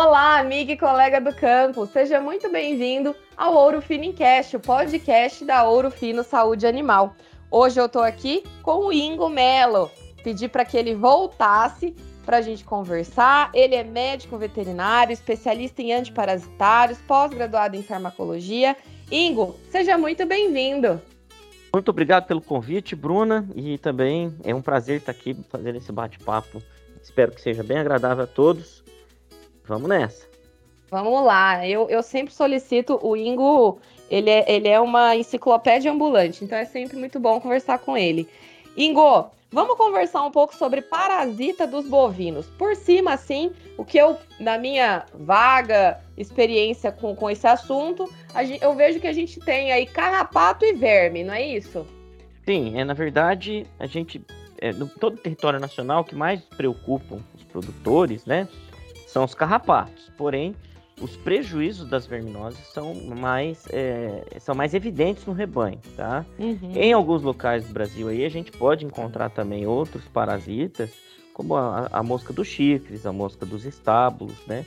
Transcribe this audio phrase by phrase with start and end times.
[0.00, 1.84] Olá, amiga e colega do campo.
[1.84, 7.16] Seja muito bem-vindo ao Ouro Fino Encast, o podcast da Ouro Fino Saúde Animal.
[7.50, 9.90] Hoje eu estou aqui com o Ingo Melo.
[10.22, 13.50] Pedi para que ele voltasse para a gente conversar.
[13.52, 18.76] Ele é médico veterinário, especialista em antiparasitários, pós-graduado em farmacologia.
[19.10, 21.02] Ingo, seja muito bem-vindo.
[21.74, 26.62] Muito obrigado pelo convite, Bruna, e também é um prazer estar aqui fazendo esse bate-papo.
[27.02, 28.86] Espero que seja bem agradável a todos.
[29.68, 30.26] Vamos nessa.
[30.90, 31.66] Vamos lá.
[31.66, 33.78] Eu, eu sempre solicito o Ingo,
[34.10, 38.26] ele é, ele é uma enciclopédia ambulante, então é sempre muito bom conversar com ele.
[38.76, 42.46] Ingo, Vamos conversar um pouco sobre parasita dos bovinos.
[42.58, 48.12] Por cima, assim, o que eu, na minha vaga experiência com, com esse assunto,
[48.44, 51.86] gente, eu vejo que a gente tem aí carrapato e verme, não é isso?
[52.44, 54.20] Sim, é, na verdade, a gente,
[54.58, 58.46] é, no todo o território nacional, o que mais preocupam os produtores, né,
[59.08, 60.12] são os carrapatos.
[60.16, 60.54] Porém,
[61.00, 66.26] os prejuízos das verminoses são mais, é, são mais evidentes no rebanho, tá?
[66.38, 66.72] Uhum.
[66.74, 70.92] Em alguns locais do Brasil aí a gente pode encontrar também outros parasitas,
[71.32, 74.66] como a, a mosca dos chifres, a mosca dos estábulos, né?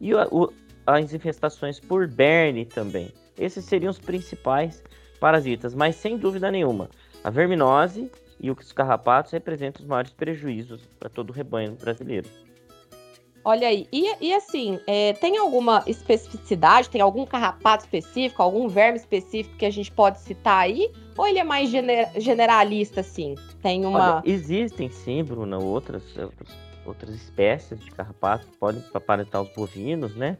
[0.00, 0.52] E a, o,
[0.86, 3.12] as infestações por berne também.
[3.38, 4.82] Esses seriam os principais
[5.20, 6.88] parasitas, mas sem dúvida nenhuma,
[7.22, 12.28] a verminose e os carrapatos representam os maiores prejuízos para todo o rebanho brasileiro.
[13.44, 18.96] Olha aí, e, e assim, é, tem alguma especificidade, tem algum carrapato específico, algum verme
[18.98, 20.92] específico que a gente pode citar aí?
[21.16, 23.34] Ou ele é mais gener generalista, assim?
[23.60, 24.16] Tem uma.
[24.16, 26.02] Olha, existem sim, Bruna, outras,
[26.86, 30.38] outras, espécies de carrapato que podem aparentar os bovinos, né?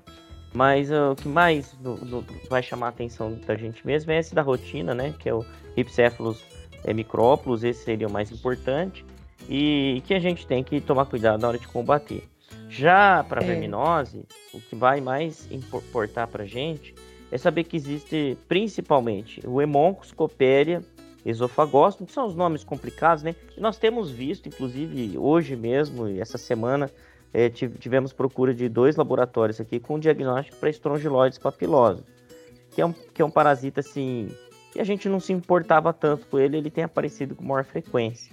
[0.54, 4.18] Mas uh, o que mais no, no, vai chamar a atenção da gente mesmo é
[4.18, 5.12] esse da rotina, né?
[5.18, 5.44] Que é o
[5.76, 6.40] Ripcephalus
[6.84, 9.04] é, micrópolis, esse seria o mais importante.
[9.48, 12.31] E que a gente tem que tomar cuidado na hora de combater.
[12.68, 13.46] Já para a é.
[13.46, 16.94] verminose, o que vai mais importar para a gente
[17.30, 20.82] é saber que existe principalmente o Hemoncus coperia
[21.24, 23.34] esofagóstomo, que são os nomes complicados, né?
[23.56, 26.90] E nós temos visto, inclusive hoje mesmo e essa semana,
[27.32, 32.04] é, tivemos procura de dois laboratórios aqui com diagnóstico para estrongiloides papilosos,
[32.74, 34.28] que é, um, que é um parasita assim
[34.72, 38.32] que a gente não se importava tanto com ele, ele tem aparecido com maior frequência.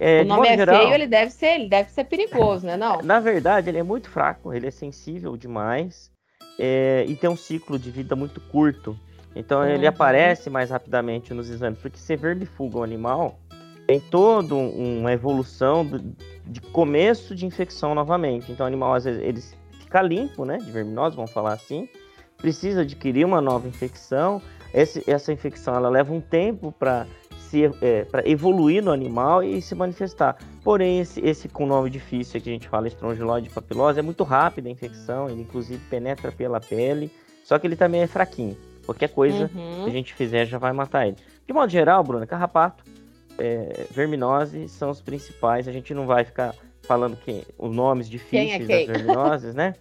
[0.00, 2.76] É, o nome é geral, feio, ele deve ser, ele deve ser perigoso, né?
[2.76, 3.02] Não.
[3.02, 6.10] Na verdade, ele é muito fraco, ele é sensível demais
[6.58, 8.98] é, e tem um ciclo de vida muito curto.
[9.34, 9.66] Então uhum.
[9.66, 13.38] ele aparece mais rapidamente nos exames, porque se vermifuga o animal,
[13.86, 15.86] tem toda uma evolução
[16.46, 18.50] de começo de infecção novamente.
[18.52, 19.42] Então o animal às vezes ele
[19.80, 20.58] fica limpo, né?
[20.58, 21.88] De verminose, vamos falar assim.
[22.36, 24.42] Precisa adquirir uma nova infecção.
[24.74, 27.06] Esse, essa infecção ela leva um tempo para
[27.48, 30.36] se é, para evoluir no animal e se manifestar.
[30.62, 34.66] Porém, esse, esse com nome difícil que a gente fala, estrongiloide papilose, é muito rápido
[34.66, 37.10] a infecção, ele inclusive penetra pela pele,
[37.44, 38.56] só que ele também é fraquinho.
[38.84, 39.84] Qualquer coisa uhum.
[39.84, 41.16] que a gente fizer já vai matar ele.
[41.46, 42.84] De modo geral, Bruna, carrapato,
[43.38, 45.68] é, verminose são os principais.
[45.68, 49.74] A gente não vai ficar falando que os nomes difíceis é das verminoses, né?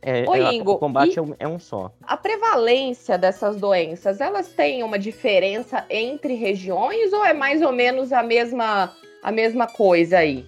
[0.00, 1.92] É, Oi, Ingo, o combate é um, é um, só.
[2.02, 8.12] A prevalência dessas doenças, elas têm uma diferença entre regiões ou é mais ou menos
[8.12, 8.92] a mesma,
[9.22, 10.46] a mesma coisa aí?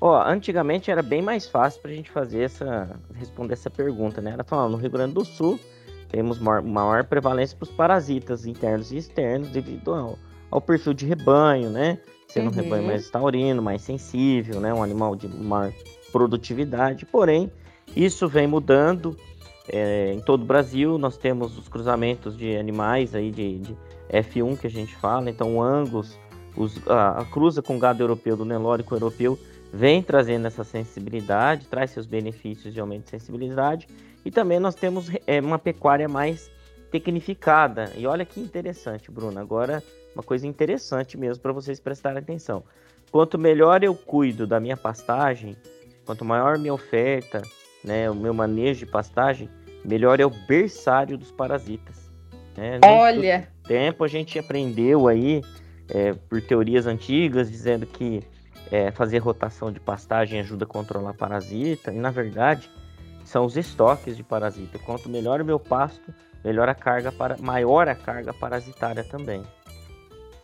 [0.00, 4.32] Ó, antigamente era bem mais fácil para a gente fazer essa, responder essa pergunta, né?
[4.32, 5.58] Era falando, no Rio Grande do Sul
[6.08, 10.18] temos maior, maior prevalência para os parasitas internos e externos devido ao,
[10.50, 11.98] ao, perfil de rebanho, né?
[12.28, 12.52] Sendo uhum.
[12.52, 14.72] um rebanho mais taurino, mais sensível, né?
[14.72, 15.72] Um animal de maior
[16.12, 17.50] produtividade, porém
[17.94, 19.16] isso vem mudando
[19.68, 20.98] é, em todo o Brasil.
[20.98, 23.76] Nós temos os cruzamentos de animais aí de, de
[24.10, 25.30] F1 que a gente fala.
[25.30, 26.18] Então, o Angus,
[26.56, 29.38] os, a, a, cruza com gado europeu do Nelore com o europeu
[29.72, 33.86] vem trazendo essa sensibilidade, traz seus benefícios de aumento de sensibilidade.
[34.24, 36.50] E também nós temos é, uma pecuária mais
[36.90, 37.90] tecnificada.
[37.96, 39.40] E olha que interessante, Bruno.
[39.40, 39.82] Agora,
[40.14, 42.62] uma coisa interessante mesmo para vocês prestarem atenção.
[43.10, 45.56] Quanto melhor eu cuido da minha pastagem,
[46.04, 47.42] quanto maior minha oferta,
[47.84, 49.48] né, o meu manejo de pastagem,
[49.84, 52.10] melhor é o berçário dos parasitas.
[52.56, 52.78] Né?
[52.84, 53.48] Olha!
[53.66, 55.42] tempo a gente aprendeu aí,
[55.88, 58.22] é, por teorias antigas, dizendo que
[58.70, 62.68] é, fazer rotação de pastagem ajuda a controlar parasita, e na verdade
[63.24, 64.78] são os estoques de parasita.
[64.78, 66.12] Quanto melhor o meu pasto,
[66.44, 69.42] melhor a carga para maior a carga parasitária também.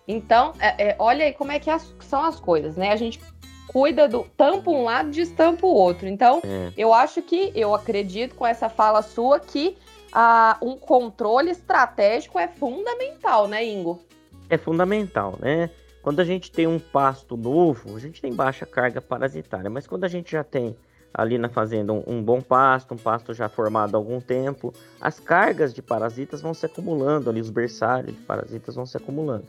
[0.07, 2.93] Então, é, é, olha aí como é que as, são as coisas, né?
[2.93, 3.21] A gente
[3.69, 6.09] cuida do tampa um lado, destampa o outro.
[6.09, 6.73] Então, é.
[6.77, 9.77] eu acho que, eu acredito com essa fala sua que
[10.13, 14.01] ah, um controle estratégico é fundamental, né, Ingo?
[14.49, 15.71] É fundamental, né?
[16.03, 20.05] Quando a gente tem um pasto novo, a gente tem baixa carga parasitária, mas quando
[20.05, 20.75] a gente já tem
[21.13, 25.19] ali na fazenda um, um, bom pasto, um pasto já formado há algum tempo, as
[25.19, 29.45] cargas de parasitas vão se acumulando ali, os berçários de parasitas vão se acumulando.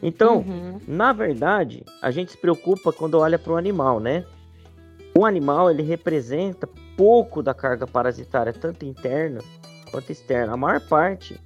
[0.00, 0.80] Então, uhum.
[0.86, 4.24] na verdade, a gente se preocupa quando olha para o animal, né?
[5.16, 9.40] O animal ele representa pouco da carga parasitária, tanto interna
[9.90, 10.54] quanto externa.
[10.54, 11.38] A maior parte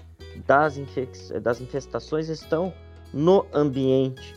[0.46, 0.78] das,
[1.42, 2.72] das infestações estão
[3.12, 4.36] no ambiente.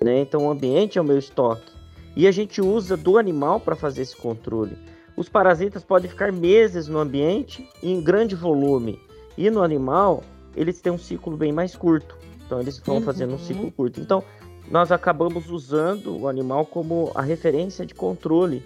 [0.00, 0.20] Né?
[0.20, 1.72] Então, o ambiente é o meu estoque.
[2.16, 4.76] E a gente usa do animal para fazer esse controle.
[5.16, 9.00] Os parasitas podem ficar meses no ambiente em grande volume.
[9.36, 10.22] E no animal,
[10.54, 12.16] eles têm um ciclo bem mais curto.
[12.48, 13.02] Então, eles vão uhum.
[13.02, 14.00] fazendo um ciclo curto.
[14.00, 14.24] Então,
[14.70, 18.64] nós acabamos usando o animal como a referência de controle.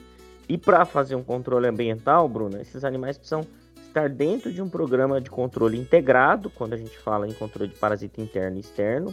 [0.48, 3.44] E para fazer um controle ambiental, Bruno, esses animais precisam
[3.88, 7.76] estar dentro de um programa de controle integrado, quando a gente fala em controle de
[7.76, 9.12] parasita interno e externo,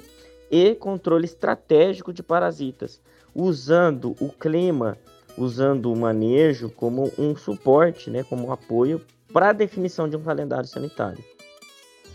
[0.51, 3.01] e controle estratégico de parasitas,
[3.33, 4.98] usando o clima,
[5.36, 9.01] usando o manejo como um suporte, né, como um apoio
[9.33, 11.24] para a definição de um calendário sanitário.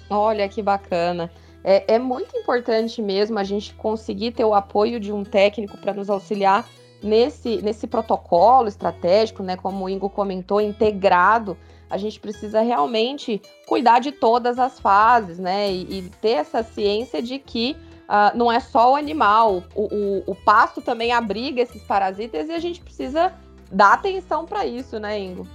[0.09, 1.31] Olha que bacana.
[1.65, 5.95] É, é muito importante mesmo a gente conseguir ter o apoio de um técnico para
[5.95, 6.69] nos auxiliar
[7.03, 9.57] nesse, nesse protocolo estratégico, né?
[9.57, 11.57] Como o Ingo comentou, integrado.
[11.89, 15.73] A gente precisa realmente cuidar de todas as fases, né?
[15.73, 17.77] E, e ter essa ciência de que
[18.09, 22.53] uh, não é só o animal, o, o, o pasto também abriga esses parasitas e
[22.53, 23.33] a gente precisa
[23.73, 25.47] dar atenção para isso, né, Ingo?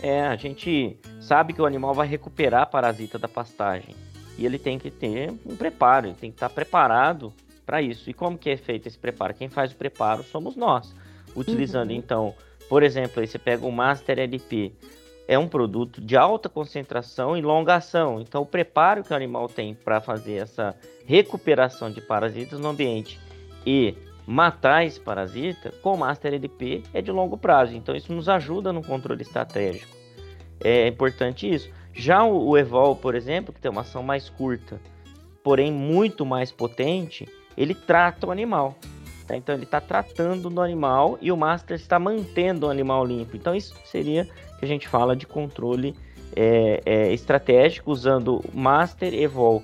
[0.00, 3.94] É, a gente sabe que o animal vai recuperar parasita da pastagem.
[4.38, 7.34] E ele tem que ter um preparo, ele tem que estar preparado
[7.66, 8.08] para isso.
[8.08, 9.34] E como que é feito esse preparo?
[9.34, 10.94] Quem faz o preparo somos nós.
[11.36, 11.96] Utilizando, uhum.
[11.96, 12.34] então,
[12.68, 14.72] por exemplo, aí você pega o Master LP.
[15.26, 18.20] É um produto de alta concentração e longa ação.
[18.20, 20.74] Então, o preparo que o animal tem para fazer essa
[21.04, 23.20] recuperação de parasitas no ambiente
[23.66, 23.94] e
[24.26, 27.74] matar esse parasita com o Master LP é de longo prazo.
[27.74, 29.94] Então, isso nos ajuda no controle estratégico.
[30.60, 31.68] É importante isso.
[31.98, 34.80] Já o, Evol, por exemplo, que tem uma ação mais curta,
[35.42, 38.76] porém muito mais potente, ele trata o animal.
[39.26, 39.36] Tá?
[39.36, 43.36] Então ele está tratando do animal e o Master está mantendo o animal limpo.
[43.36, 44.26] Então isso seria
[44.58, 45.92] que a gente fala de controle
[46.36, 49.62] é, é, estratégico usando Master Evol.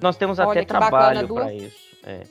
[0.00, 1.96] Nós temos Olha, até trabalho para isso.
[2.02, 2.22] É.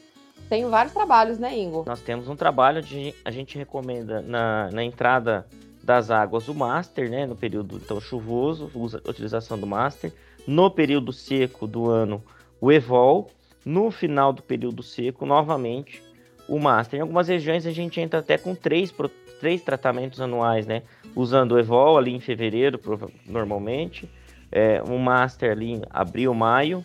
[0.49, 1.85] Tenho vários trabalhos, né, Ingo?
[1.87, 5.47] Nós temos um trabalho de a gente recomenda na, na entrada
[5.83, 10.13] das águas o master, né, no período então chuvoso, usa utilização do master,
[10.47, 12.23] no período seco do ano
[12.59, 13.31] o evol,
[13.65, 16.01] no final do período seco novamente
[16.47, 16.99] o master.
[16.99, 18.93] Em algumas regiões a gente entra até com três,
[19.39, 20.83] três tratamentos anuais, né,
[21.15, 22.79] usando o evol ali em fevereiro
[23.25, 24.09] normalmente,
[24.51, 26.83] é, um master ali em abril, maio,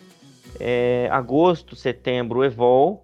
[0.59, 3.03] é, agosto, setembro o evol.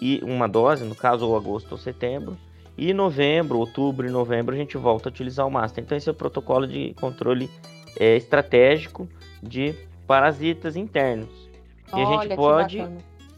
[0.00, 2.36] E uma dose, no caso ou agosto ou setembro,
[2.76, 5.82] e em novembro, outubro e novembro a gente volta a utilizar o master.
[5.82, 7.50] Então esse é o protocolo de controle
[7.98, 9.08] é, estratégico
[9.42, 9.74] de
[10.06, 11.48] parasitas internos.
[11.88, 12.86] E Olha, a gente pode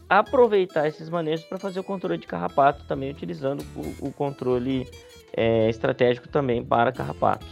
[0.09, 4.89] aproveitar esses manejos para fazer o controle de carrapato também utilizando o, o controle
[5.35, 7.47] é, estratégico também para carrapatos.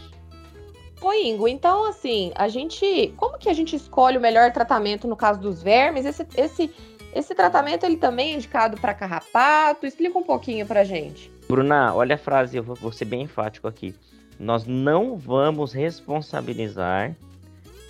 [1.00, 3.14] Oi, Ingo, então assim, a gente.
[3.16, 6.04] Como que a gente escolhe o melhor tratamento no caso dos vermes?
[6.04, 6.74] Esse, esse,
[7.18, 9.86] esse tratamento ele também é indicado para carrapato?
[9.86, 11.30] Explica um pouquinho pra gente.
[11.48, 13.94] Bruna, olha a frase, eu vou ser bem enfático aqui.
[14.38, 17.16] Nós não vamos responsabilizar,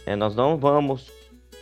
[0.06, 1.12] é, nós não vamos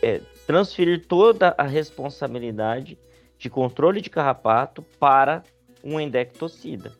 [0.00, 2.96] é, transferir toda a responsabilidade
[3.37, 5.42] de controle de carrapato para
[5.82, 6.92] um endectocida.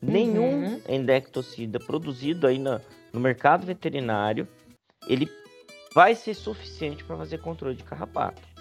[0.00, 0.12] Uhum.
[0.12, 2.80] Nenhum endectocida produzido aí no,
[3.12, 4.46] no mercado veterinário,
[5.08, 5.28] ele
[5.92, 8.51] vai ser suficiente para fazer controle de carrapato.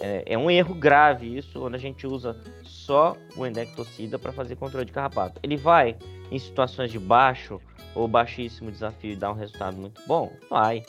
[0.00, 4.56] É, é, um erro grave isso, quando a gente usa só o endectocida para fazer
[4.56, 5.40] controle de carrapato.
[5.42, 5.96] Ele vai,
[6.30, 7.60] em situações de baixo
[7.94, 10.32] ou baixíssimo desafio, dar um resultado muito bom?
[10.48, 10.84] Vai.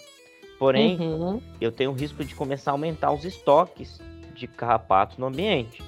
[0.59, 1.41] Porém, uhum.
[1.59, 3.99] eu tenho o risco de começar a aumentar os estoques
[4.35, 5.81] de carrapatos no ambiente.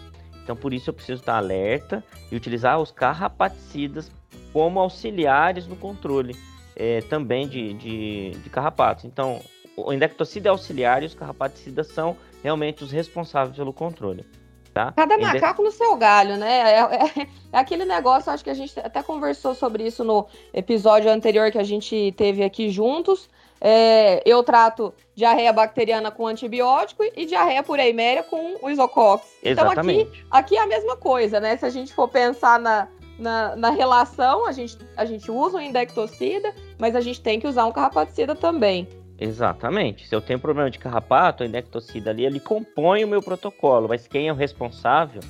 [0.44, 4.12] Então, por isso, eu preciso estar alerta e utilizar os carrapaticidas
[4.51, 6.36] como auxiliares no controle
[6.75, 9.06] é, também de, de, de carrapatos.
[9.06, 9.42] Então,
[9.75, 14.25] o endectocida é auxiliar e os carrapaticidas são realmente os responsáveis pelo controle.
[14.74, 14.94] Tá?
[14.96, 16.72] Cada macaco no seu galho, né?
[16.72, 21.12] É, é, é, aquele negócio, acho que a gente até conversou sobre isso no episódio
[21.12, 23.30] anterior que a gente teve aqui juntos.
[23.60, 29.28] É, eu trato diarreia bacteriana com antibiótico e diarreia por eiméria com o isocox.
[29.44, 30.00] Exatamente.
[30.00, 31.58] Então aqui, aqui é a mesma coisa, né?
[31.58, 32.88] Se a gente for pensar na,
[33.20, 37.48] na, na, relação, a gente, a gente usa um indectocida, mas a gente tem que
[37.48, 38.88] usar um carrapaticida também.
[39.22, 40.08] Exatamente.
[40.08, 44.08] Se eu tenho problema de carrapato, a indectocida ali, ele compõe o meu protocolo, mas
[44.08, 45.22] quem é o responsável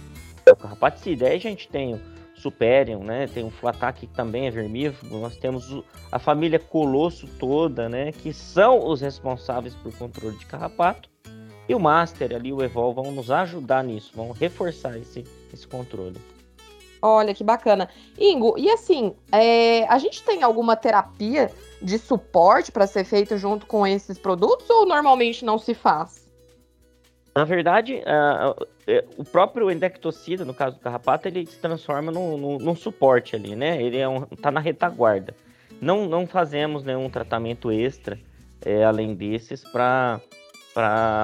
[0.46, 1.28] é o carrapaticida.
[1.28, 2.02] Aí a gente tem
[2.34, 3.28] Superion, né?
[3.28, 5.18] Tem o Flatak que também é vermífugo.
[5.18, 8.14] Nós temos a família Colosso toda, né?
[8.14, 11.10] Que são os responsáveis por controle de carrapato.
[11.68, 16.16] E o Master ali, o Evol, vão nos ajudar nisso, vão reforçar esse, esse controle.
[17.02, 17.90] Olha que bacana.
[18.18, 23.66] Ingo, e assim, é, a gente tem alguma terapia de suporte para ser feita junto
[23.66, 26.30] com esses produtos ou normalmente não se faz?
[27.34, 28.68] Na verdade, uh,
[29.18, 33.56] o próprio endectocida, no caso do carrapato, ele se transforma num, num, num suporte ali,
[33.56, 33.82] né?
[33.82, 35.34] Ele é um, tá na retaguarda.
[35.80, 38.20] Não, não fazemos nenhum tratamento extra,
[38.64, 40.20] é, além desses, para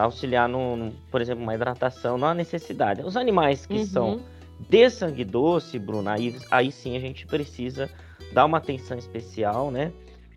[0.01, 3.01] auxiliar, no, no, por exemplo, uma hidratação, não há necessidade.
[3.03, 3.85] Os animais que uhum.
[3.85, 4.21] são
[4.59, 7.89] de sangue doce, Bruna, aí, aí sim a gente precisa
[8.31, 9.91] dar uma atenção especial, né?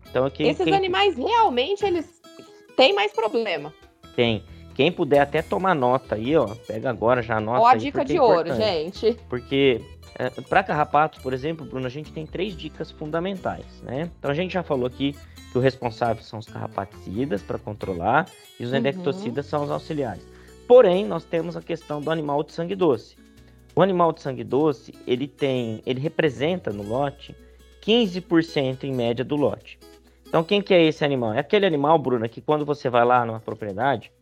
[0.09, 0.73] Então, quem, Esses quem...
[0.73, 2.21] animais realmente eles
[2.75, 3.73] têm mais problema.
[4.15, 4.43] Tem.
[4.73, 7.61] Quem puder até tomar nota aí, ó, pega agora já anota.
[7.61, 9.17] Ó, a dica de é ouro, gente.
[9.29, 9.81] Porque
[10.17, 14.09] é, para carrapatos, por exemplo, Bruno, a gente tem três dicas fundamentais, né?
[14.17, 15.15] Então a gente já falou aqui
[15.51, 18.27] que o responsável são os carrapaticidas para controlar
[18.59, 18.77] e os uhum.
[18.77, 20.25] endectocidas são os auxiliares.
[20.67, 23.15] Porém, nós temos a questão do animal de sangue doce.
[23.75, 27.35] O animal de sangue doce, ele tem, ele representa no lote
[27.81, 29.79] 15% em média do lote.
[30.31, 31.33] Então, quem que é esse animal?
[31.33, 34.13] É aquele animal, Bruna, que quando você vai lá numa propriedade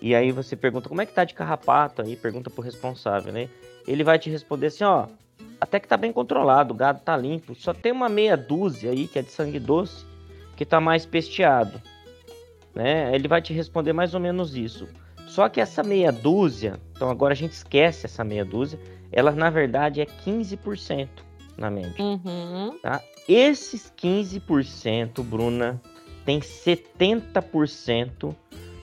[0.00, 3.50] e aí você pergunta como é que tá de carrapato aí, pergunta pro responsável, né?
[3.86, 5.08] Ele vai te responder assim, ó,
[5.60, 9.06] até que tá bem controlado, o gado tá limpo, só tem uma meia dúzia aí
[9.06, 10.06] que é de sangue doce
[10.56, 11.82] que tá mais pesteado,
[12.74, 13.14] né?
[13.14, 14.88] Ele vai te responder mais ou menos isso.
[15.26, 18.80] Só que essa meia dúzia, então agora a gente esquece essa meia dúzia,
[19.12, 21.27] ela na verdade é 15%
[21.58, 22.02] na média.
[22.02, 22.78] Uhum.
[22.80, 23.02] Tá?
[23.28, 25.80] Esses 15%, Bruna,
[26.24, 28.34] tem 70%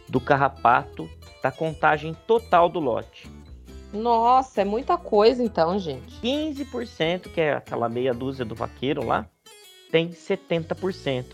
[0.08, 1.10] do carrapato
[1.42, 3.30] da contagem total do lote.
[3.94, 6.20] Nossa, é muita coisa então, gente.
[6.22, 9.26] 15%, que é aquela meia dúzia do vaqueiro lá,
[9.92, 11.26] tem 70%.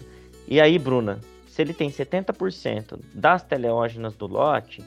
[0.48, 4.84] E aí, Bruna, se ele tem 70% das teleógenas do lote,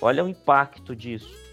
[0.00, 1.46] olha o impacto disso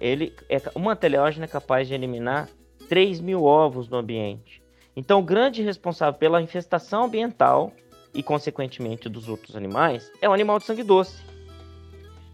[0.00, 2.48] ele é, uma teleógena é capaz de eliminar
[2.90, 4.60] 3 mil ovos no ambiente.
[4.96, 7.72] Então, o grande responsável pela infestação ambiental
[8.12, 11.22] e, consequentemente, dos outros animais é o animal de sangue doce.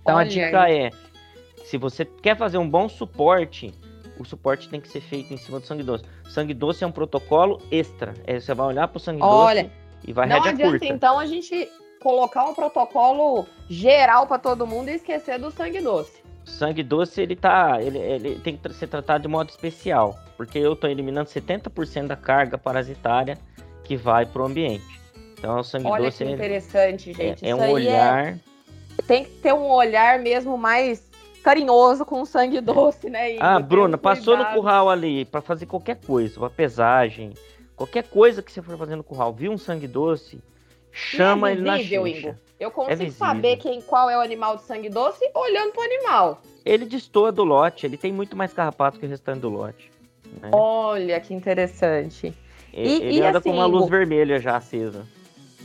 [0.00, 0.78] Então, Olha a dica aí.
[0.84, 0.90] é:
[1.62, 3.74] se você quer fazer um bom suporte,
[4.18, 6.04] o suporte tem que ser feito em cima do sangue doce.
[6.30, 8.14] Sangue doce é um protocolo extra.
[8.26, 9.74] É, você vai olhar para o sangue Olha, doce
[10.08, 10.86] e vai não adianta, curta.
[10.86, 11.68] então, a gente
[12.00, 17.36] colocar um protocolo geral para todo mundo e esquecer do sangue doce sangue doce ele
[17.36, 22.06] tá ele, ele tem que ser tratado de modo especial porque eu estou eliminando 70%
[22.06, 23.38] da carga parasitária
[23.82, 25.00] que vai para o ambiente.
[25.38, 28.26] Então o sangue Olha doce que é interessante gente é, é um é olhar.
[28.26, 28.38] É...
[29.06, 31.06] tem que ter um olhar mesmo mais
[31.42, 35.66] carinhoso com o sangue doce né e ah Bruna passou no curral ali para fazer
[35.66, 37.32] qualquer coisa uma pesagem
[37.76, 40.40] qualquer coisa que você for fazer no curral viu um sangue doce
[40.96, 42.38] chama é visível, ele na Ingo.
[42.58, 46.40] Eu consigo é saber quem, qual é o animal de sangue doce olhando pro animal.
[46.64, 49.90] Ele destoa do lote, ele tem muito mais carrapato que o restante do lote.
[50.40, 50.50] Né?
[50.52, 52.32] Olha que interessante.
[52.72, 55.06] Ele, e, ele e anda assim, com uma luz vermelha já acesa.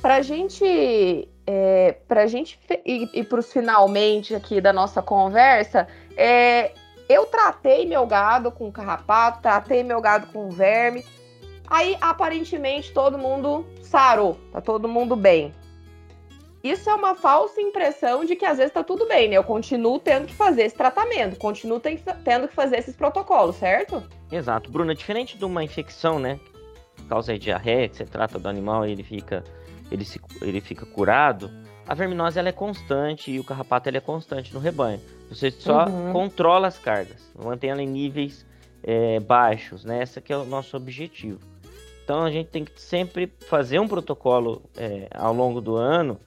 [0.02, 6.72] Pra gente, é, pra gente ir, ir pros finalmente aqui da nossa conversa, é,
[7.08, 11.06] eu tratei meu gado com carrapato, tratei meu gado com verme.
[11.72, 15.54] Aí, aparentemente, todo mundo sarou, tá todo mundo bem.
[16.62, 19.38] Isso é uma falsa impressão de que às vezes tá tudo bem, né?
[19.38, 24.04] Eu continuo tendo que fazer esse tratamento, continuo tendo que fazer esses protocolos, certo?
[24.30, 24.70] Exato.
[24.70, 26.38] Bruna, diferente de uma infecção, né?
[27.08, 29.42] Causa diarreia, que você trata do animal e ele fica,
[29.90, 31.50] ele, se, ele fica curado,
[31.88, 35.00] a verminose ela é constante e o carrapato ele é constante no rebanho.
[35.30, 36.12] Você só uhum.
[36.12, 38.46] controla as cargas, mantém ela em níveis
[38.84, 40.04] é, baixos, né?
[40.04, 41.50] Esse é o nosso objetivo.
[42.12, 46.20] Então a gente tem que sempre fazer um protocolo é, ao longo do ano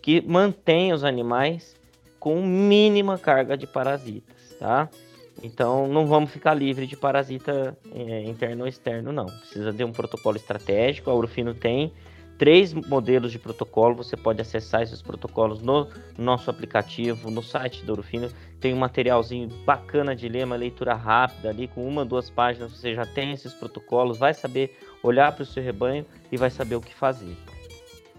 [0.00, 1.74] que mantém os animais
[2.20, 4.88] com mínima carga de parasitas, tá?
[5.42, 9.26] Então não vamos ficar livre de parasita é, interno ou externo, não.
[9.26, 11.10] Precisa de um protocolo estratégico.
[11.10, 11.92] A Urufino tem
[12.38, 13.96] três modelos de protocolo.
[13.96, 18.28] Você pode acessar esses protocolos no nosso aplicativo, no site do Urufino.
[18.60, 22.70] Tem um materialzinho bacana de ler, uma leitura rápida ali, com uma, duas páginas.
[22.70, 26.76] Você já tem esses protocolos, vai saber olhar para o seu rebanho e vai saber
[26.76, 27.36] o que fazer.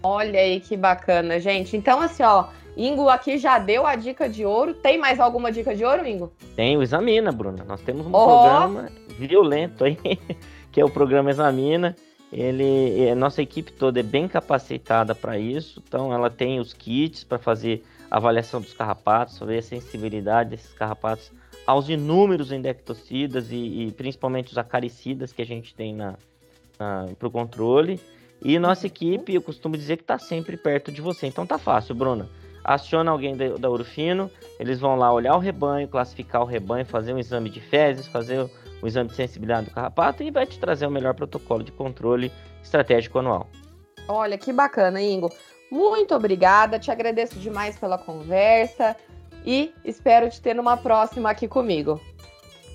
[0.02, 1.76] Olha aí que bacana, gente.
[1.76, 4.74] Então, assim, ó, Ingo aqui já deu a dica de ouro.
[4.74, 6.32] Tem mais alguma dica de ouro, Ingo?
[6.56, 7.64] Tem o Examina, Bruna.
[7.64, 8.26] Nós temos um oh.
[8.26, 8.88] programa
[9.18, 9.96] violento aí,
[10.70, 11.96] que é o programa Examina.
[12.32, 17.22] Ele, a nossa equipe toda é bem capacitada para isso, então ela tem os kits
[17.22, 21.30] para fazer avaliação dos carrapatos, ver a sensibilidade desses carrapatos
[21.64, 26.33] aos inúmeros endectocidas e, e principalmente os acaricidas que a gente tem na, na
[26.76, 28.00] para o controle.
[28.42, 31.26] E nossa equipe, eu costumo dizer que está sempre perto de você.
[31.26, 32.28] Então tá fácil, Bruna.
[32.62, 37.12] Aciona alguém da, da Urufino, eles vão lá olhar o rebanho, classificar o rebanho, fazer
[37.12, 38.48] um exame de fezes, fazer
[38.82, 42.32] o exame de sensibilidade do carrapato e vai te trazer o melhor protocolo de controle
[42.62, 43.48] estratégico anual.
[44.08, 45.30] Olha que bacana, Ingo.
[45.70, 48.96] Muito obrigada, te agradeço demais pela conversa
[49.44, 52.00] e espero te ter numa próxima aqui comigo.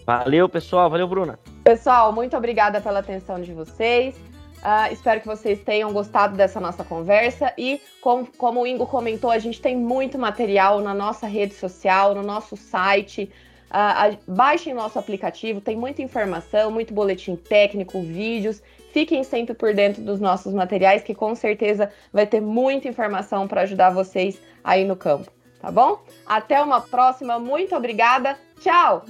[0.05, 0.89] Valeu, pessoal.
[0.89, 1.39] Valeu, Bruna.
[1.69, 4.15] Pessoal, muito obrigada pela atenção de vocês.
[4.15, 9.29] Uh, espero que vocês tenham gostado dessa nossa conversa e, com, como o Ingo comentou,
[9.29, 13.31] a gente tem muito material na nossa rede social, no nosso site.
[13.67, 18.63] Uh, baixem nosso aplicativo, tem muita informação, muito boletim técnico, vídeos.
[18.91, 23.61] Fiquem sempre por dentro dos nossos materiais, que com certeza vai ter muita informação para
[23.61, 25.99] ajudar vocês aí no campo, tá bom?
[26.25, 29.05] Até uma próxima, muito obrigada, tchau!